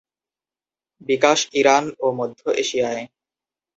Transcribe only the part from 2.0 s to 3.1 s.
ও মধ্য এশিয়ায়।